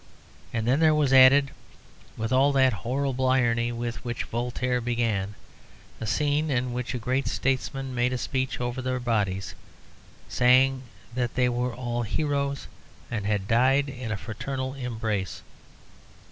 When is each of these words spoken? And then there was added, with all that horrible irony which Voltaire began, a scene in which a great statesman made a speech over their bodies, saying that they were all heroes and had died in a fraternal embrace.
And 0.51 0.65
then 0.67 0.79
there 0.79 0.95
was 0.95 1.13
added, 1.13 1.51
with 2.17 2.33
all 2.33 2.51
that 2.53 2.73
horrible 2.73 3.27
irony 3.27 3.71
which 3.71 4.23
Voltaire 4.23 4.81
began, 4.81 5.35
a 5.99 6.07
scene 6.07 6.49
in 6.49 6.73
which 6.73 6.95
a 6.95 6.97
great 6.97 7.27
statesman 7.27 7.93
made 7.93 8.11
a 8.11 8.17
speech 8.17 8.59
over 8.59 8.81
their 8.81 8.99
bodies, 8.99 9.53
saying 10.27 10.81
that 11.13 11.35
they 11.35 11.49
were 11.49 11.75
all 11.75 12.01
heroes 12.01 12.65
and 13.11 13.27
had 13.27 13.47
died 13.47 13.89
in 13.89 14.11
a 14.11 14.17
fraternal 14.17 14.73
embrace. 14.73 15.43